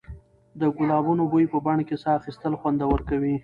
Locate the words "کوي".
3.09-3.35